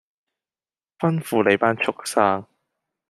[0.97, 2.45] 吩咐你班畜牲